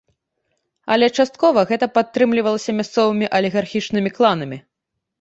Але 0.95 1.09
часткова 1.17 1.65
гэта 1.73 1.91
падтрымлівалася 1.99 2.77
мясцовымі 2.81 3.31
алігархічнымі 3.41 4.09
кланамі. 4.21 4.57